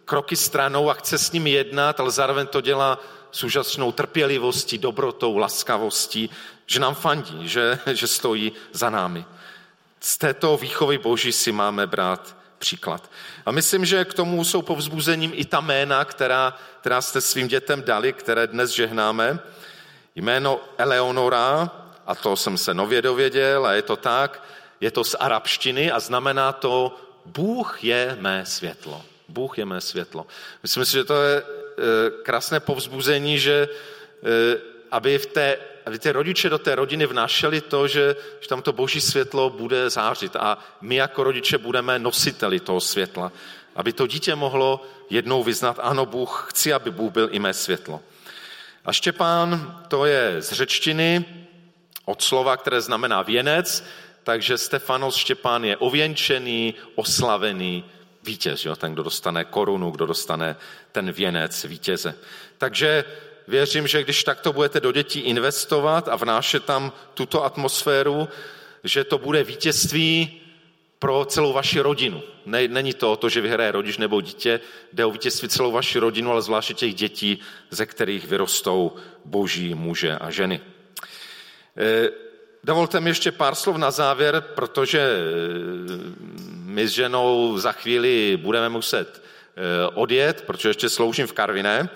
kroky 0.05 0.37
stranou 0.37 0.91
a 0.91 0.95
chce 0.95 1.19
s 1.19 1.33
nimi 1.33 1.51
jednat, 1.51 2.01
ale 2.01 2.11
zároveň 2.11 2.47
to 2.47 2.61
dělá 2.61 2.99
s 3.33 3.45
úžasnou 3.45 3.93
trpělivostí, 3.93 4.79
dobrotou, 4.79 5.37
laskavostí, 5.37 6.31
že 6.67 6.81
nám 6.81 6.95
fandí, 6.95 7.49
že, 7.49 7.79
že 7.93 8.07
stojí 8.07 8.53
za 8.73 8.91
námi. 8.91 9.25
Z 10.01 10.19
této 10.19 10.57
výchovy 10.57 10.99
boží 10.99 11.33
si 11.33 11.53
máme 11.53 11.87
brát 11.87 12.37
příklad. 12.59 13.11
A 13.47 13.51
myslím, 13.51 13.85
že 13.85 14.05
k 14.05 14.15
tomu 14.15 14.45
jsou 14.45 14.63
povzbuzením 14.63 15.33
i 15.35 15.45
ta 15.45 15.61
jména, 15.61 16.05
která, 16.05 16.55
která 16.81 17.03
jste 17.03 17.21
svým 17.21 17.49
dětem 17.49 17.83
dali, 17.83 18.13
které 18.13 18.47
dnes 18.47 18.71
žehnáme. 18.71 19.39
Jméno 20.15 20.61
Eleonora, 20.79 21.71
a 22.07 22.15
to 22.15 22.37
jsem 22.37 22.59
se 22.59 22.75
nově 22.75 23.03
dověděl, 23.03 23.67
a 23.67 23.73
je 23.73 23.83
to 23.83 23.97
tak, 23.97 24.43
je 24.81 24.91
to 24.91 25.05
z 25.05 25.15
arabštiny 25.21 25.93
a 25.93 26.01
znamená 26.01 26.53
to 26.53 26.97
Bůh 27.27 27.85
je 27.85 28.17
mé 28.21 28.47
světlo. 28.47 29.05
Bůh 29.29 29.59
je 29.59 29.65
mé 29.65 29.81
světlo. 29.81 30.27
Myslím 30.63 30.85
si, 30.85 30.93
že 30.93 31.05
to 31.05 31.23
je 31.23 31.37
e, 31.37 31.43
krásné 32.23 32.61
povzbuzení, 32.61 33.39
že 33.39 33.53
e, 33.63 33.69
aby 34.91 35.19
v 35.19 35.27
té 35.27 35.59
aby 35.87 35.99
ty 35.99 36.13
rodiče 36.13 36.49
do 36.49 36.59
té 36.59 36.75
rodiny 36.75 37.07
vnášeli 37.07 37.61
to, 37.61 37.89
že, 37.89 38.17
že 38.41 38.49
tam 38.49 38.63
to 38.63 38.73
boží 38.73 39.01
světlo 39.01 39.51
bude 39.51 39.91
zářit 39.91 40.37
a 40.37 40.59
my 40.81 40.95
jako 40.95 41.25
rodiče 41.25 41.59
budeme 41.59 41.99
nositeli 41.99 42.61
toho 42.61 42.81
světla. 42.81 43.33
Aby 43.77 43.93
to 43.93 44.07
dítě 44.07 44.35
mohlo 44.35 44.85
jednou 45.11 45.43
vyznat, 45.43 45.79
ano, 45.83 46.07
Bůh, 46.07 46.47
chci, 46.49 46.73
aby 46.73 46.91
Bůh 46.91 47.13
byl 47.13 47.29
i 47.33 47.39
mé 47.39 47.55
světlo. 47.55 48.01
A 48.85 48.93
Štěpán, 48.93 49.81
to 49.89 50.07
je 50.07 50.37
z 50.39 50.53
řečtiny, 50.53 51.25
od 52.05 52.23
slova, 52.23 52.57
které 52.57 52.81
znamená 52.81 53.23
věnec, 53.23 53.85
takže 54.25 54.59
Stefanos 54.59 55.17
Štěpán 55.17 55.65
je 55.65 55.77
ověnčený, 55.77 56.75
oslavený 56.95 57.85
vítěz, 58.23 58.65
jo? 58.65 58.77
ten, 58.77 58.93
kdo 58.93 59.03
dostane 59.03 59.45
korunu, 59.45 59.91
kdo 59.91 60.07
dostane 60.07 60.57
ten 60.93 61.13
věnec 61.13 61.65
vítěze. 61.65 62.15
Takže 62.59 63.05
věřím, 63.49 63.87
že 63.87 64.03
když 64.03 64.25
takto 64.25 64.53
budete 64.53 64.81
do 64.81 64.93
dětí 64.93 65.21
investovat 65.21 66.09
a 66.09 66.17
vnášet 66.17 66.65
tam 66.65 66.93
tuto 67.15 67.45
atmosféru, 67.45 68.29
že 68.85 69.05
to 69.05 69.19
bude 69.19 69.45
vítězství 69.45 70.41
pro 70.99 71.25
celou 71.25 71.53
vaši 71.53 71.81
rodinu. 71.81 72.23
Není 72.47 72.95
to 72.95 73.13
o 73.13 73.17
to, 73.17 73.29
že 73.29 73.41
vyhraje 73.41 73.73
rodič 73.73 73.99
nebo 73.99 74.21
dítě, 74.21 74.61
jde 74.93 75.05
o 75.05 75.11
vítězství 75.11 75.49
celou 75.49 75.73
vaši 75.73 75.99
rodinu, 75.99 76.31
ale 76.31 76.43
zvláště 76.43 76.75
těch 76.75 76.95
dětí, 76.95 77.39
ze 77.71 77.87
kterých 77.87 78.27
vyrostou 78.27 78.93
boží 79.25 79.75
muže 79.75 80.17
a 80.19 80.31
ženy. 80.31 80.61
E, 81.77 82.11
dovolte 82.65 83.01
mi 83.01 83.11
ještě 83.11 83.33
pár 83.33 83.55
slov 83.55 83.77
na 83.77 83.91
závěr, 83.91 84.41
protože 84.41 85.01
e, 85.01 85.17
my 86.65 86.89
s 86.89 86.91
ženou 86.91 87.59
za 87.59 87.73
chvíli 87.73 88.39
budeme 88.43 88.69
muset 88.69 89.23
e, 89.23 89.87
odjet, 89.95 90.43
protože 90.47 90.69
ještě 90.69 90.89
sloužím 90.89 91.27
v 91.27 91.33
Karviné 91.33 91.89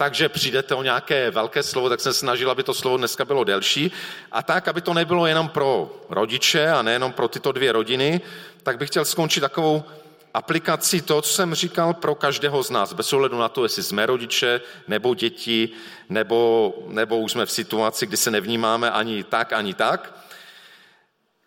takže 0.00 0.28
přijdete 0.28 0.74
o 0.74 0.82
nějaké 0.82 1.30
velké 1.30 1.62
slovo, 1.62 1.88
tak 1.88 2.00
jsem 2.00 2.12
snažil, 2.12 2.50
aby 2.50 2.62
to 2.62 2.74
slovo 2.74 2.96
dneska 2.96 3.24
bylo 3.24 3.44
delší. 3.44 3.92
A 4.32 4.42
tak, 4.42 4.68
aby 4.68 4.80
to 4.80 4.94
nebylo 4.94 5.26
jenom 5.26 5.48
pro 5.48 6.00
rodiče 6.08 6.68
a 6.68 6.82
nejenom 6.82 7.12
pro 7.12 7.28
tyto 7.28 7.52
dvě 7.52 7.72
rodiny, 7.72 8.20
tak 8.62 8.78
bych 8.78 8.88
chtěl 8.88 9.04
skončit 9.04 9.40
takovou 9.40 9.84
aplikací 10.34 11.02
to, 11.02 11.22
co 11.22 11.34
jsem 11.34 11.54
říkal 11.54 11.94
pro 11.94 12.14
každého 12.14 12.62
z 12.62 12.70
nás, 12.70 12.92
bez 12.92 13.12
ohledu 13.12 13.38
na 13.38 13.48
to, 13.48 13.62
jestli 13.62 13.82
jsme 13.82 14.06
rodiče, 14.06 14.60
nebo 14.88 15.14
děti, 15.14 15.68
nebo, 16.08 16.74
nebo 16.88 17.18
už 17.18 17.32
jsme 17.32 17.46
v 17.46 17.50
situaci, 17.50 18.06
kdy 18.06 18.16
se 18.16 18.30
nevnímáme 18.30 18.90
ani 18.90 19.24
tak, 19.24 19.52
ani 19.52 19.74
tak 19.74 20.20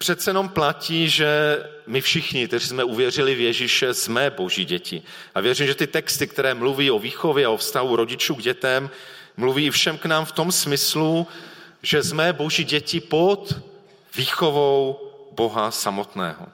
přece 0.03 0.29
jenom 0.29 0.49
platí, 0.49 1.09
že 1.09 1.63
my 1.87 2.01
všichni, 2.01 2.47
kteří 2.47 2.67
jsme 2.67 2.83
uvěřili 2.83 3.35
v 3.35 3.39
Ježíše, 3.39 3.93
jsme 3.93 4.29
boží 4.29 4.65
děti. 4.65 5.03
A 5.35 5.41
věřím, 5.41 5.67
že 5.67 5.75
ty 5.75 5.87
texty, 5.87 6.27
které 6.27 6.53
mluví 6.53 6.91
o 6.91 6.99
výchově 6.99 7.45
a 7.45 7.49
o 7.49 7.57
vztahu 7.57 7.95
rodičů 7.95 8.35
k 8.35 8.41
dětem, 8.41 8.89
mluví 9.37 9.65
i 9.65 9.71
všem 9.71 9.97
k 9.97 10.05
nám 10.05 10.25
v 10.25 10.31
tom 10.31 10.51
smyslu, 10.51 11.27
že 11.81 12.03
jsme 12.03 12.33
boží 12.33 12.63
děti 12.63 12.99
pod 12.99 13.55
výchovou 14.15 14.99
Boha 15.31 15.71
samotného. 15.71 16.47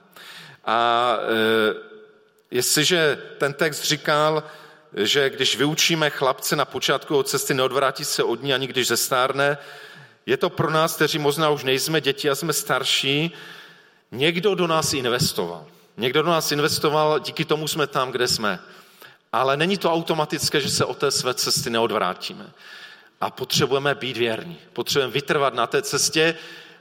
A 0.64 1.16
e, 1.18 1.89
jestliže 2.50 3.18
ten 3.38 3.54
text 3.54 3.84
říkal, 3.84 4.42
že 4.96 5.30
když 5.30 5.56
vyučíme 5.56 6.10
chlapce 6.10 6.56
na 6.56 6.64
počátku 6.64 7.16
od 7.16 7.28
cesty, 7.28 7.54
neodvrátí 7.54 8.04
se 8.04 8.22
od 8.22 8.42
ní 8.42 8.54
ani 8.54 8.66
když 8.66 8.88
zestárne, 8.88 9.58
je 10.26 10.36
to 10.36 10.50
pro 10.50 10.70
nás, 10.70 10.94
kteří 10.94 11.18
možná 11.18 11.50
už 11.50 11.64
nejsme 11.64 12.00
děti 12.00 12.30
a 12.30 12.34
jsme 12.34 12.52
starší, 12.52 13.32
někdo 14.12 14.54
do 14.54 14.66
nás 14.66 14.94
investoval. 14.94 15.66
Někdo 15.96 16.22
do 16.22 16.30
nás 16.30 16.52
investoval, 16.52 17.18
díky 17.18 17.44
tomu 17.44 17.68
jsme 17.68 17.86
tam, 17.86 18.10
kde 18.12 18.28
jsme. 18.28 18.58
Ale 19.32 19.56
není 19.56 19.78
to 19.78 19.92
automatické, 19.92 20.60
že 20.60 20.70
se 20.70 20.84
o 20.84 20.94
té 20.94 21.10
své 21.10 21.34
cesty 21.34 21.70
neodvrátíme. 21.70 22.50
A 23.20 23.30
potřebujeme 23.30 23.94
být 23.94 24.16
věrní. 24.16 24.58
Potřebujeme 24.72 25.12
vytrvat 25.12 25.54
na 25.54 25.66
té 25.66 25.82
cestě. 25.82 26.34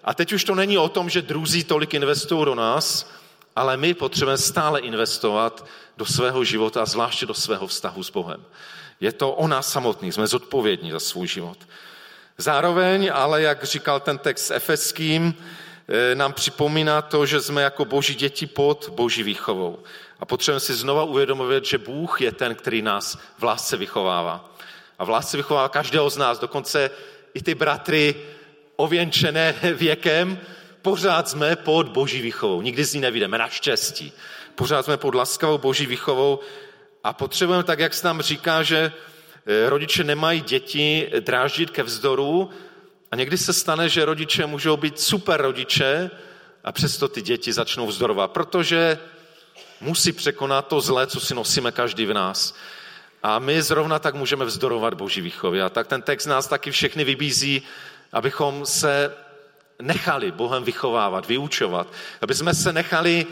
A 0.04 0.14
teď 0.14 0.34
už 0.34 0.44
to 0.44 0.56
není 0.56 0.78
o 0.78 0.90
tom, 0.90 1.10
že 1.10 1.22
druzí 1.22 1.64
tolik 1.64 1.94
investují 1.94 2.46
do 2.46 2.56
nás, 2.56 3.12
ale 3.60 3.78
my 3.78 3.94
potřebujeme 3.94 4.38
stále 4.38 4.80
investovat 4.80 5.66
do 5.98 6.06
svého 6.06 6.44
života, 6.44 6.86
zvláště 6.86 7.26
do 7.26 7.34
svého 7.34 7.68
vztahu 7.68 8.04
s 8.04 8.10
Bohem. 8.10 8.46
Je 9.00 9.12
to 9.12 9.32
o 9.32 9.48
nás 9.48 9.72
samotný, 9.72 10.12
jsme 10.12 10.28
zodpovědní 10.28 10.92
za 10.92 11.00
svůj 11.00 11.28
život. 11.28 11.58
Zároveň, 12.38 13.12
ale 13.14 13.42
jak 13.42 13.64
říkal 13.64 14.00
ten 14.00 14.18
text 14.18 14.52
efeským, 14.52 15.34
eh, 15.88 16.16
nám 16.16 16.34
připomíná 16.34 17.02
to, 17.02 17.26
že 17.26 17.42
jsme 17.42 17.62
jako 17.62 17.86
boží 17.86 18.16
děti 18.16 18.48
pod 18.48 18.90
boží 18.96 19.24
výchovou. 19.24 19.80
A 20.20 20.26
potřebujeme 20.26 20.60
si 20.60 20.74
znova 20.74 21.04
uvědomovat, 21.04 21.66
že 21.66 21.78
Bůh 21.78 22.22
je 22.22 22.32
ten, 22.32 22.56
který 22.56 22.82
nás 22.82 23.18
v 23.38 23.44
lásce 23.44 23.78
vychovává. 23.78 24.56
A 25.00 25.04
v 25.04 25.10
lásce 25.10 25.38
vychovává 25.38 25.70
každého 25.70 26.10
z 26.10 26.18
nás, 26.18 26.40
dokonce 26.40 26.92
i 27.34 27.44
ty 27.44 27.56
bratry 27.56 28.16
ověnčené 28.76 29.56
věkem, 29.76 30.40
pořád 30.90 31.30
jsme 31.30 31.56
pod 31.56 31.88
boží 31.88 32.22
výchovou. 32.22 32.62
Nikdy 32.62 32.84
z 32.86 32.94
ní 32.94 33.02
nevidíme, 33.02 33.38
naštěstí. 33.38 34.12
Pořád 34.56 34.86
jsme 34.86 34.98
pod 34.98 35.16
laskavou 35.16 35.58
boží 35.58 35.86
výchovou 35.86 36.40
a 37.04 37.14
potřebujeme, 37.14 37.64
tak 37.64 37.80
jak 37.80 37.94
se 37.94 38.08
nám 38.08 38.22
říká, 38.22 38.64
že 38.64 38.92
Eh, 39.50 39.70
rodiče 39.70 40.04
nemají 40.04 40.42
děti 40.42 41.12
dráždit 41.20 41.70
ke 41.70 41.84
vzdoru 41.84 42.50
a 43.12 43.16
někdy 43.16 43.38
se 43.38 43.54
stane, 43.54 43.90
že 43.90 44.06
rodiče 44.06 44.46
můžou 44.46 44.78
být 44.78 45.00
super 45.00 45.42
rodiče 45.42 46.12
a 46.64 46.72
přesto 46.72 47.08
ty 47.08 47.22
děti 47.22 47.54
začnou 47.54 47.88
vzdorovat, 47.88 48.32
protože 48.32 49.00
musí 49.82 50.12
překonat 50.12 50.68
to 50.68 50.82
zlé, 50.82 51.08
co 51.08 51.20
si 51.20 51.36
nosíme 51.36 51.72
každý 51.72 52.06
v 52.06 52.14
nás. 52.14 52.56
A 53.24 53.40
my 53.40 53.62
zrovna 53.62 54.00
tak 54.00 54.16
můžeme 54.16 54.46
vzdorovat 54.46 54.94
Boží 54.94 55.22
výchově. 55.22 55.64
A 55.64 55.70
tak 55.70 55.88
ten 55.88 56.02
text 56.02 56.26
nás 56.26 56.48
taky 56.48 56.72
všechny 56.72 57.04
vybízí, 57.04 57.62
abychom 58.14 58.66
se 58.66 59.16
nechali 59.82 60.32
Bohem 60.32 60.64
vychovávat, 60.64 61.28
vyučovat, 61.28 61.88
aby 62.22 62.36
jsme 62.36 62.54
se 62.54 62.74
nechali 62.74 63.26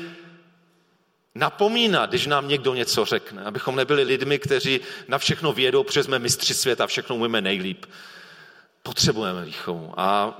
napomínat, 1.36 2.10
když 2.10 2.27
nám 2.27 2.48
někdo 2.48 2.74
něco 2.74 3.06
řekne, 3.06 3.44
abychom 3.44 3.75
nebyli 3.75 4.04
lidmi, 4.04 4.39
kteří 4.39 4.80
na 5.08 5.18
všechno 5.18 5.54
vědou, 5.54 5.84
protože 5.84 6.04
jsme 6.04 6.20
mistři 6.20 6.54
světa, 6.54 6.88
všechno 6.88 7.16
umíme 7.16 7.42
nejlíp. 7.42 7.86
Potřebujeme 8.84 9.46
výchovu 9.46 9.94
a 9.98 10.38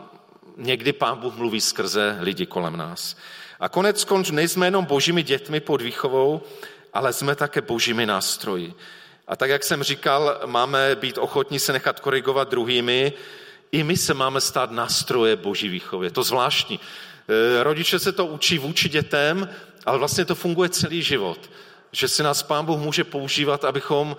někdy 0.58 0.94
Pán 0.94 1.18
Bůh 1.18 1.36
mluví 1.36 1.62
skrze 1.62 2.18
lidi 2.20 2.46
kolem 2.46 2.78
nás. 2.78 3.16
A 3.60 3.70
konec 3.70 4.04
konč 4.04 4.30
nejsme 4.32 4.68
jenom 4.68 4.86
božími 4.86 5.24
dětmi 5.24 5.60
pod 5.60 5.82
výchovou, 5.82 6.42
ale 6.94 7.14
jsme 7.14 7.36
také 7.36 7.62
božími 7.62 8.06
nástroji. 8.06 8.74
A 9.28 9.36
tak, 9.36 9.50
jak 9.50 9.64
jsem 9.64 9.84
říkal, 9.84 10.40
máme 10.46 10.96
být 10.96 11.18
ochotní 11.18 11.60
se 11.60 11.74
nechat 11.74 12.00
korigovat 12.00 12.50
druhými, 12.50 13.14
i 13.72 13.84
my 13.84 13.98
se 13.98 14.14
máme 14.14 14.42
stát 14.42 14.72
nástroje 14.72 15.36
boží 15.36 15.70
výchově. 15.70 16.12
To 16.12 16.24
zvláštní. 16.24 16.80
E, 16.80 17.64
rodiče 17.64 18.00
se 18.00 18.12
to 18.12 18.26
učí 18.26 18.58
vůči 18.58 18.90
dětem, 18.90 19.50
ale 19.86 19.98
vlastně 19.98 20.26
to 20.26 20.36
funguje 20.36 20.70
celý 20.70 21.02
život. 21.02 21.50
Že 21.92 22.08
si 22.08 22.24
nás 22.24 22.44
Pán 22.44 22.66
Bůh 22.66 22.80
může 22.80 23.04
používat, 23.04 23.66
abychom, 23.66 24.18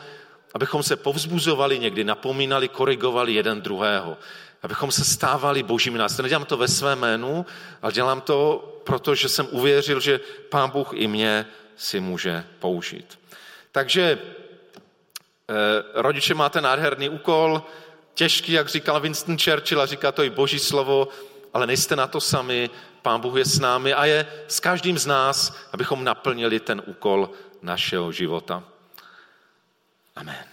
abychom 0.54 0.82
se 0.82 0.96
povzbuzovali 0.96 1.78
někdy, 1.78 2.04
napomínali, 2.04 2.68
korigovali 2.68 3.34
jeden 3.34 3.60
druhého. 3.60 4.16
Abychom 4.62 4.92
se 4.92 5.04
stávali 5.04 5.62
božími 5.62 5.98
nás. 5.98 6.18
Nedělám 6.18 6.44
to 6.44 6.56
ve 6.56 6.68
svém 6.68 6.98
jménu, 6.98 7.46
ale 7.82 7.92
dělám 7.92 8.20
to, 8.20 8.68
protože 8.84 9.28
jsem 9.28 9.48
uvěřil, 9.50 10.00
že 10.00 10.20
Pán 10.48 10.70
Bůh 10.70 10.90
i 10.94 11.06
mě 11.06 11.46
si 11.76 12.00
může 12.00 12.44
použít. 12.58 13.18
Takže 13.72 14.18
eh, 14.18 15.54
rodiče 15.94 16.34
máte 16.34 16.60
nádherný 16.60 17.08
úkol, 17.08 17.62
těžký, 18.18 18.52
jak 18.52 18.68
říkal 18.68 19.00
Winston 19.00 19.38
Churchill 19.38 19.80
a 19.80 19.86
říká 19.86 20.12
to 20.12 20.22
i 20.22 20.30
boží 20.30 20.58
slovo, 20.58 21.08
ale 21.54 21.66
nejste 21.66 21.96
na 21.96 22.06
to 22.06 22.20
sami, 22.20 22.70
pán 23.02 23.20
Bůh 23.20 23.38
je 23.38 23.44
s 23.44 23.58
námi 23.58 23.94
a 23.94 24.04
je 24.04 24.26
s 24.48 24.60
každým 24.60 24.98
z 24.98 25.06
nás, 25.06 25.56
abychom 25.72 26.04
naplnili 26.04 26.60
ten 26.60 26.82
úkol 26.86 27.30
našeho 27.62 28.12
života. 28.12 28.64
Amen. 30.16 30.44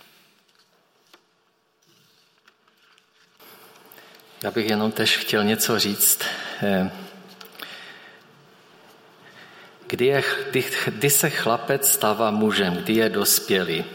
Já 4.43 4.51
bych 4.51 4.69
jenom 4.69 4.91
tež 4.91 5.17
chtěl 5.17 5.43
něco 5.43 5.79
říct. 5.79 6.21
Eh, 6.61 6.91
kdy, 9.87 10.05
je, 10.05 10.23
kdy, 10.49 10.65
kdy 10.87 11.09
se 11.09 11.29
chlapec 11.29 11.91
stává 11.91 12.31
mužem, 12.31 12.73
kdy 12.73 12.93
je 12.93 13.09
dospělý? 13.09 13.85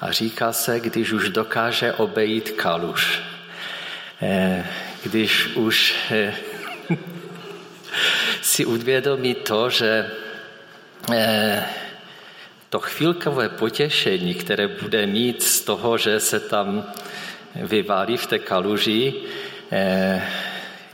A 0.00 0.12
říká 0.12 0.52
se, 0.52 0.80
když 0.80 1.12
už 1.12 1.28
dokáže 1.28 1.92
obejít 1.92 2.50
kaluš. 2.50 3.22
Eh, 4.22 4.66
když 5.02 5.46
už 5.46 5.94
eh, 6.10 6.34
si 8.42 8.64
uvědomí 8.64 9.34
to, 9.34 9.70
že 9.70 10.10
to 12.70 12.80
chvilkové 12.80 13.48
potěšení, 13.48 14.34
které 14.34 14.68
bude 14.68 15.06
mít 15.06 15.42
z 15.42 15.60
toho, 15.60 15.98
že 15.98 16.20
se 16.20 16.40
tam 16.40 16.84
vyválí 17.54 18.16
v 18.16 18.26
té 18.26 18.38
kaluži, 18.38 19.14
Eh, 19.70 20.22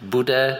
bude 0.02 0.56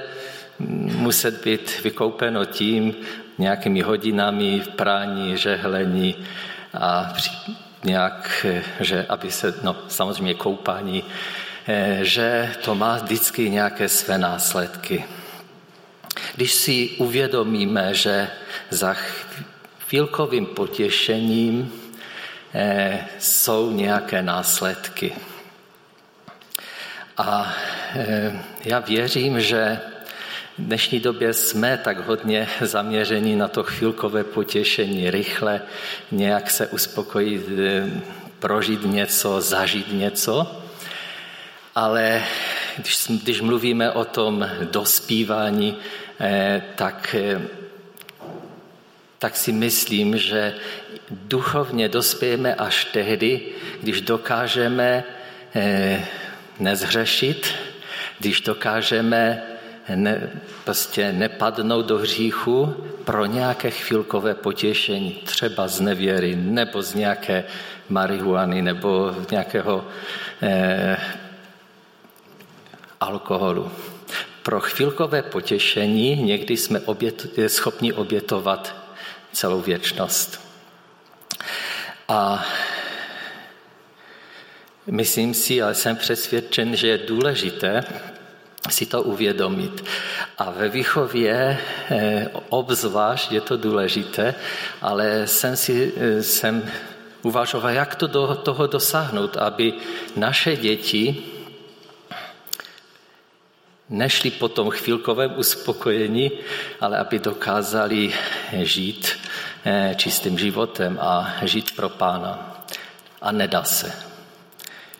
muset 0.99 1.45
být 1.45 1.83
vykoupeno 1.83 2.45
tím 2.45 2.95
nějakými 3.39 3.81
hodinami 3.81 4.63
prání, 4.77 5.37
žehlení 5.37 6.15
a 6.75 7.13
nějak, 7.85 8.47
eh, 8.49 8.63
že 8.81 9.07
aby 9.09 9.31
se, 9.31 9.55
no 9.63 9.77
samozřejmě 9.89 10.35
koupání, 10.35 11.05
eh, 11.67 11.99
že 12.03 12.55
to 12.65 12.75
má 12.75 12.97
vždycky 12.97 13.51
nějaké 13.51 13.89
své 13.89 14.19
následky. 14.19 15.05
Když 16.35 16.53
si 16.53 16.89
uvědomíme, 16.99 17.95
že 17.95 18.31
za 18.71 18.97
chvilkovým 19.87 20.47
potěšením 20.47 21.73
jsou 23.19 23.71
nějaké 23.71 24.23
následky. 24.23 25.15
A 27.17 27.55
Eh, 27.95 28.43
já 28.65 28.79
věřím, 28.79 29.41
že 29.41 29.81
v 30.59 30.62
dnešní 30.62 31.00
době 31.00 31.33
jsme 31.33 31.80
tak 31.85 32.07
hodně 32.07 32.49
zaměření 32.61 33.37
na 33.37 33.49
to 33.49 33.62
chvilkové 33.62 34.25
potěšení, 34.25 35.11
rychle 35.11 35.62
nějak 36.11 36.50
se 36.50 36.66
uspokojit, 36.66 37.47
eh, 37.59 37.90
prožít 38.38 38.85
něco, 38.85 39.40
zažít 39.40 39.92
něco. 39.92 40.62
Ale 41.75 42.23
když, 42.76 43.07
když 43.23 43.40
mluvíme 43.40 43.90
o 43.90 44.04
tom 44.04 44.49
dospívání, 44.71 45.76
eh, 46.21 46.62
tak, 46.75 47.16
tak 49.19 49.37
si 49.37 49.52
myslím, 49.52 50.19
že 50.19 50.54
duchovně 51.11 51.88
dospějeme 51.88 52.54
až 52.54 52.85
tehdy, 52.85 53.40
když 53.83 54.00
dokážeme 54.00 55.04
nezhřešit, 56.59 57.54
když 58.19 58.40
dokážeme 58.40 59.50
ne, 59.97 60.31
prostě 60.65 61.13
nepadnout 61.13 61.87
do 61.87 61.99
hříchu 61.99 62.75
pro 63.05 63.27
nějaké 63.27 63.71
chvilkové 63.71 64.35
potěšení, 64.35 65.13
třeba 65.25 65.69
z 65.69 65.81
nevěry, 65.81 66.37
nebo 66.37 66.83
z 66.83 66.95
nějaké 66.95 67.45
marihuany, 67.89 68.63
nebo 68.63 69.17
nějakého 69.31 69.87
eh, 70.43 70.97
alkoholu. 73.01 73.71
Pro 74.43 74.61
chvilkové 74.61 75.23
potěšení 75.23 76.17
někdy 76.17 76.57
jsme 76.57 76.81
obět, 76.81 77.26
schopni 77.47 77.93
obětovat 77.93 78.75
celou 79.33 79.61
věčnost. 79.61 80.41
A 82.09 82.45
Myslím 84.91 85.35
si, 85.35 85.63
ale 85.63 85.75
jsem 85.75 85.97
přesvědčen, 85.97 86.76
že 86.76 86.89
je 86.89 86.99
důležité 86.99 87.85
si 88.69 88.87
to 88.87 89.03
uvědomit. 89.03 89.85
A 90.39 90.51
ve 90.51 90.69
výchově 90.69 91.59
eh, 91.91 92.29
obzvlášť 92.49 93.33
je 93.33 93.41
to 93.41 93.57
důležité, 93.57 94.35
ale 94.83 95.27
jsem 95.27 95.57
si 95.57 95.93
jsem 96.21 96.63
uvažoval, 97.23 97.71
jak 97.71 97.95
to 97.95 98.07
do 98.07 98.35
toho 98.35 98.67
dosáhnout, 98.67 99.37
aby 99.37 99.73
naše 100.17 100.57
děti 100.57 101.25
nešli 103.91 104.31
po 104.31 104.49
tom 104.49 104.71
chvilkovém 104.71 105.33
uspokojení, 105.37 106.31
ale 106.81 106.99
aby 106.99 107.19
dokázali 107.19 108.15
žít 108.53 109.19
eh, 109.65 109.95
čistým 109.97 110.39
životem 110.39 110.99
a 111.01 111.35
žít 111.43 111.77
pro 111.77 111.89
pána. 111.89 112.65
A 113.23 113.33
nedá 113.33 113.65
se. 113.65 113.93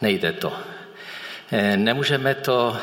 Nejde 0.01 0.33
to. 0.33 0.53
Eh, 1.53 1.77
nemůžeme 1.77 2.35
to 2.35 2.77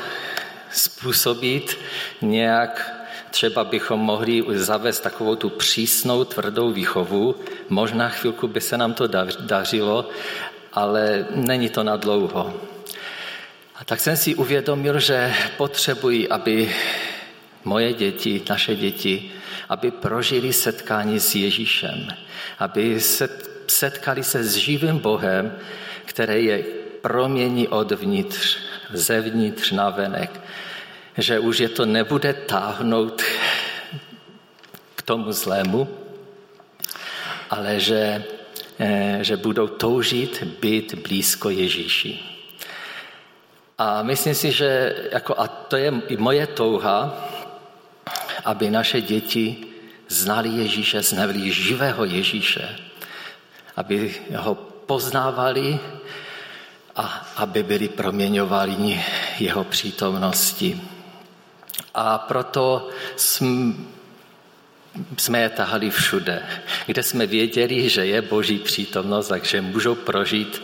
způsobit 0.72 1.78
nějak, 2.22 2.94
třeba 3.32 3.64
bychom 3.64 4.00
mohli 4.00 4.44
zavést 4.50 5.00
takovou 5.00 5.36
tu 5.36 5.50
přísnou, 5.50 6.24
tvrdou 6.24 6.72
výchovu. 6.72 7.36
Možná 7.70 8.10
chvilku 8.10 8.48
by 8.48 8.62
se 8.62 8.78
nám 8.78 8.94
to 8.94 9.08
dařilo, 9.40 10.10
ale 10.74 11.26
není 11.36 11.70
to 11.70 11.84
na 11.84 11.96
dlouho. 11.96 12.62
A 13.76 13.86
tak 13.86 14.00
jsem 14.00 14.18
si 14.18 14.36
uvědomil, 14.36 15.00
že 15.00 15.34
potřebuji, 15.58 16.30
aby 16.30 16.76
moje 17.64 17.94
děti, 17.94 18.42
naše 18.50 18.76
děti, 18.76 19.32
aby 19.70 19.92
prožili 19.92 20.54
setkání 20.54 21.20
s 21.20 21.36
Ježíšem, 21.36 22.08
aby 22.60 23.00
se 23.00 23.30
setkali 23.68 24.24
se 24.24 24.44
s 24.44 24.56
živým 24.56 24.98
Bohem, 25.00 25.58
který 26.06 26.46
je 26.46 26.64
promění 27.02 27.68
odvnitř, 27.68 28.58
zevnitř 28.94 29.72
na 29.72 29.90
venek, 29.90 30.42
že 31.18 31.40
už 31.40 31.60
je 31.60 31.70
to 31.70 31.86
nebude 31.86 32.34
táhnout 32.34 33.22
k 34.96 35.02
tomu 35.02 35.32
zlému, 35.32 35.88
ale 37.50 37.80
že, 37.80 38.24
eh, 38.80 39.20
že 39.22 39.38
budou 39.38 39.68
toužit 39.68 40.44
být 40.44 40.94
blízko 40.94 41.50
Ježíši. 41.50 42.20
A 43.78 44.02
myslím 44.02 44.36
si, 44.36 44.52
že 44.52 44.96
jako, 45.12 45.36
a 45.38 45.48
to 45.48 45.78
je 45.78 45.94
i 46.08 46.18
moje 46.18 46.48
touha, 46.48 47.14
aby 48.46 48.70
naše 48.70 49.02
děti 49.02 49.66
znali 50.08 50.50
Ježíše, 50.50 51.02
znali 51.02 51.52
živého 51.52 52.06
Ježíše, 52.06 52.76
aby 53.76 54.16
ho 54.36 54.56
poznávali 54.88 55.80
a 56.98 57.28
aby 57.36 57.64
byli 57.64 57.88
proměňováni 57.88 59.06
jeho 59.40 59.64
přítomnosti. 59.64 60.82
A 61.94 62.18
proto 62.18 62.90
jsme 65.18 65.40
je 65.40 65.50
tahali 65.50 65.90
všude, 65.90 66.44
kde 66.86 67.04
jsme 67.04 67.26
věděli, 67.26 67.90
že 67.90 68.06
je 68.06 68.22
boží 68.22 68.60
přítomnost, 68.60 69.28
takže 69.28 69.62
můžou 69.62 69.96
prožít 69.96 70.62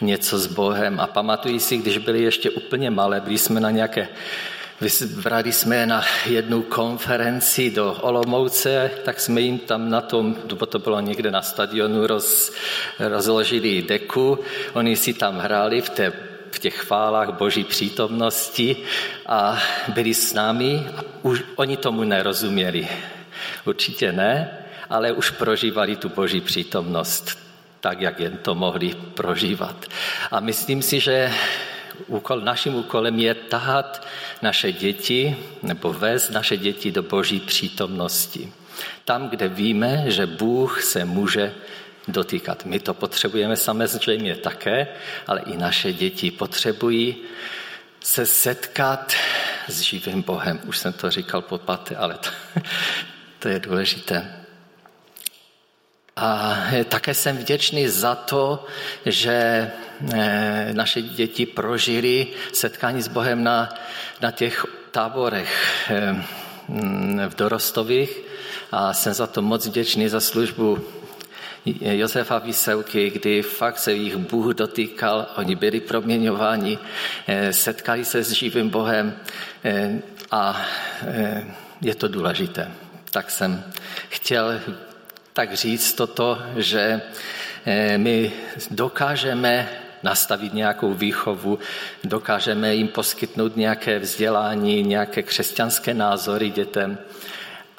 něco 0.00 0.38
s 0.38 0.46
Bohem. 0.46 1.00
A 1.00 1.06
pamatuji 1.06 1.60
si, 1.60 1.76
když 1.76 1.98
byli 1.98 2.22
ještě 2.22 2.50
úplně 2.50 2.90
malé, 2.90 3.20
byli 3.20 3.38
jsme 3.38 3.60
na 3.60 3.70
nějaké 3.70 4.08
Vrali 5.16 5.52
jsme 5.52 5.86
na 5.86 6.04
jednu 6.26 6.62
konferenci 6.62 7.70
do 7.70 7.92
Olomouce, 7.92 8.90
tak 9.04 9.20
jsme 9.20 9.40
jim 9.40 9.58
tam 9.58 9.90
na 9.90 10.00
tom, 10.00 10.34
to 10.68 10.78
bylo 10.78 11.00
někde 11.00 11.30
na 11.30 11.42
stadionu, 11.42 12.06
roz, 12.06 12.52
rozložili 12.98 13.82
deku. 13.82 14.38
Oni 14.72 14.96
si 14.96 15.14
tam 15.14 15.38
hráli 15.38 15.80
v, 15.80 15.90
té, 15.90 16.12
v 16.50 16.58
těch 16.58 16.74
chválách 16.74 17.32
boží 17.38 17.64
přítomnosti 17.64 18.76
a 19.26 19.58
byli 19.88 20.14
s 20.14 20.32
námi 20.32 20.86
a 20.96 21.04
už 21.22 21.42
oni 21.56 21.76
tomu 21.76 22.04
nerozuměli. 22.04 22.88
Určitě 23.64 24.12
ne, 24.12 24.58
ale 24.90 25.12
už 25.12 25.30
prožívali 25.30 25.96
tu 25.96 26.08
boží 26.08 26.40
přítomnost 26.40 27.38
tak, 27.80 28.00
jak 28.00 28.20
jen 28.20 28.36
to 28.36 28.54
mohli 28.54 28.94
prožívat. 29.14 29.84
A 30.30 30.40
myslím 30.40 30.82
si, 30.82 31.00
že 31.00 31.32
úkol, 32.06 32.40
naším 32.40 32.74
úkolem 32.74 33.18
je 33.18 33.34
tahat 33.34 34.06
naše 34.42 34.72
děti 34.72 35.36
nebo 35.62 35.92
vést 35.92 36.30
naše 36.30 36.56
děti 36.56 36.92
do 36.92 37.02
boží 37.02 37.40
přítomnosti. 37.40 38.52
Tam, 39.04 39.28
kde 39.28 39.48
víme, 39.48 40.04
že 40.06 40.26
Bůh 40.26 40.82
se 40.82 41.04
může 41.04 41.54
dotýkat. 42.08 42.64
My 42.64 42.80
to 42.80 42.94
potřebujeme 42.94 43.56
samozřejmě 43.56 44.36
také, 44.36 44.86
ale 45.26 45.40
i 45.40 45.56
naše 45.56 45.92
děti 45.92 46.30
potřebují 46.30 47.16
se 48.00 48.26
setkat 48.26 49.14
s 49.68 49.80
živým 49.80 50.22
Bohem. 50.22 50.60
Už 50.64 50.78
jsem 50.78 50.92
to 50.92 51.10
říkal 51.10 51.42
po 51.42 51.58
pate, 51.58 51.96
ale 51.96 52.14
to, 52.14 52.30
to 53.38 53.48
je 53.48 53.58
důležité. 53.58 54.46
A 56.16 56.58
také 56.88 57.14
jsem 57.14 57.36
vděčný 57.36 57.88
za 57.88 58.14
to, 58.14 58.66
že 59.06 59.70
naše 60.72 61.02
děti 61.02 61.46
prožili 61.46 62.26
setkání 62.52 63.02
s 63.02 63.08
Bohem 63.08 63.44
na, 63.44 63.74
na 64.20 64.30
těch 64.30 64.66
táborech 64.90 65.90
v 67.28 67.34
Dorostových 67.36 68.20
a 68.72 68.92
jsem 68.92 69.14
za 69.14 69.26
to 69.26 69.42
moc 69.42 69.66
vděčný 69.66 70.08
za 70.08 70.20
službu 70.20 70.78
Josefa 71.80 72.38
Vyselky, 72.38 73.10
kdy 73.10 73.42
fakt 73.42 73.78
se 73.78 73.92
jich 73.92 74.16
Bůh 74.16 74.54
dotýkal, 74.54 75.26
oni 75.36 75.54
byli 75.54 75.80
proměňováni, 75.80 76.78
eh, 77.26 77.52
setkali 77.52 78.04
se 78.04 78.24
s 78.24 78.30
živým 78.30 78.68
Bohem 78.70 79.16
eh, 79.64 79.92
a 80.30 80.66
eh, 81.02 81.44
je 81.80 81.94
to 81.94 82.08
důležité. 82.08 82.70
Tak 83.10 83.30
jsem 83.30 83.64
chtěl 84.08 84.60
tak 85.32 85.54
říct 85.54 85.92
toto, 85.92 86.42
že 86.56 87.00
my 87.96 88.32
dokážeme 88.70 89.68
nastavit 90.06 90.54
nějakou 90.54 90.94
výchovu, 90.94 91.58
dokážeme 92.04 92.74
jim 92.74 92.88
poskytnout 92.88 93.56
nějaké 93.56 93.98
vzdělání, 93.98 94.82
nějaké 94.82 95.22
křesťanské 95.22 95.94
názory 95.94 96.50
dětem, 96.50 96.98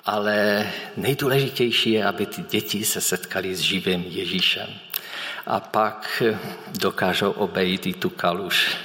ale 0.06 0.68
nejdůležitější 0.98 1.92
je, 1.92 2.06
aby 2.06 2.26
ty 2.26 2.42
děti 2.42 2.86
se 2.86 3.02
setkali 3.02 3.56
s 3.56 3.60
živým 3.60 4.04
Ježíšem. 4.08 4.68
A 5.48 5.60
pak 5.60 6.24
dokážou 6.80 7.32
obejít 7.32 7.86
i 7.86 7.94
tu 7.94 8.10
kaluž, 8.10 8.76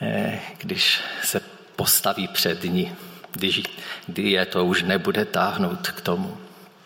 eh, 0.00 0.40
když 0.58 1.00
se 1.24 1.40
postaví 1.76 2.28
před 2.28 2.64
ní, 2.64 2.92
když, 3.32 3.62
kdy 4.06 4.30
je 4.30 4.46
to 4.46 4.64
už 4.64 4.82
nebude 4.82 5.24
táhnout 5.24 5.88
k 5.88 6.00
tomu. 6.00 6.47